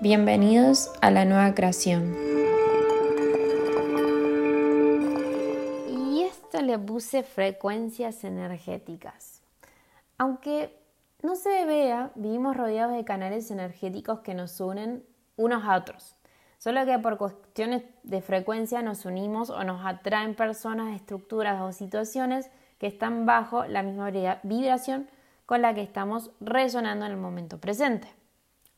[0.00, 2.14] Bienvenidos a la nueva creación.
[5.88, 9.42] Y esto le puse frecuencias energéticas.
[10.16, 10.72] Aunque
[11.20, 15.04] no se vea, vivimos rodeados de canales energéticos que nos unen
[15.36, 16.14] unos a otros.
[16.58, 22.52] Solo que por cuestiones de frecuencia nos unimos o nos atraen personas, estructuras o situaciones
[22.78, 24.12] que están bajo la misma
[24.44, 25.10] vibración
[25.44, 28.06] con la que estamos resonando en el momento presente.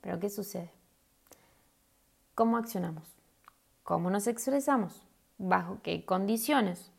[0.00, 0.72] Pero ¿qué sucede?
[2.34, 3.04] ¿Cómo accionamos?
[3.84, 5.02] ¿Cómo nos expresamos?
[5.38, 6.90] ¿Bajo qué condiciones?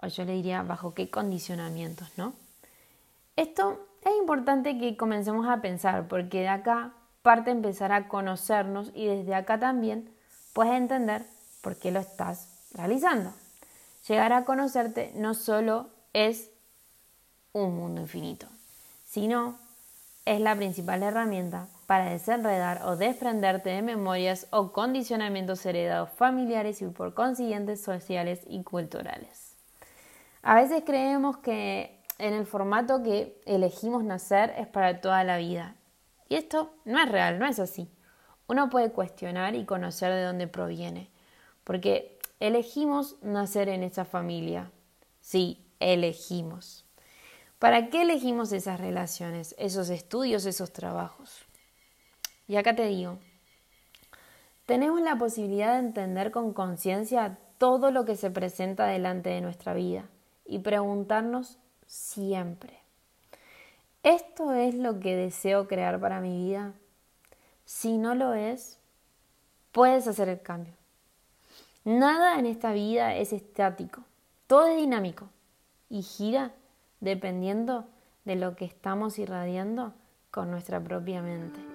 [0.00, 2.32] O yo le diría, ¿bajo qué condicionamientos, no?
[3.36, 9.06] Esto es importante que comencemos a pensar, porque de acá parte empezar a conocernos y
[9.06, 10.10] desde acá también
[10.54, 11.26] puedes entender
[11.60, 13.34] por qué lo estás realizando.
[14.08, 16.50] Llegar a conocerte no solo es
[17.52, 18.46] un mundo infinito,
[19.04, 19.58] sino
[20.24, 26.86] es la principal herramienta para desenredar o desprenderte de memorias o condicionamientos heredados familiares y
[26.86, 29.56] por consiguiente sociales y culturales.
[30.40, 35.74] A veces creemos que en el formato que elegimos nacer es para toda la vida.
[36.28, 37.90] Y esto no es real, no es así.
[38.46, 41.10] Uno puede cuestionar y conocer de dónde proviene,
[41.64, 44.70] porque elegimos nacer en esa familia.
[45.20, 46.84] Sí, elegimos.
[47.58, 51.49] ¿Para qué elegimos esas relaciones, esos estudios, esos trabajos?
[52.50, 53.16] Y acá te digo,
[54.66, 59.72] tenemos la posibilidad de entender con conciencia todo lo que se presenta delante de nuestra
[59.72, 60.06] vida
[60.44, 62.76] y preguntarnos siempre,
[64.02, 66.72] ¿esto es lo que deseo crear para mi vida?
[67.66, 68.80] Si no lo es,
[69.70, 70.74] puedes hacer el cambio.
[71.84, 74.02] Nada en esta vida es estático,
[74.48, 75.28] todo es dinámico
[75.88, 76.50] y gira
[76.98, 77.86] dependiendo
[78.24, 79.94] de lo que estamos irradiando
[80.32, 81.69] con nuestra propia mente.